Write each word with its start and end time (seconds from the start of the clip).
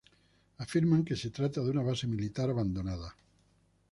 Afirman 0.63 1.03
que 1.05 1.15
se 1.15 1.29
trata 1.29 1.61
de 1.61 1.69
una 1.69 1.83
base 1.83 2.07
militar 2.07 2.49
abandonada. 2.49 3.15